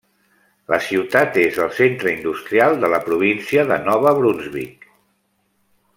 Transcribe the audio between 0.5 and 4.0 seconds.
La ciutat és el centre industrial de la província de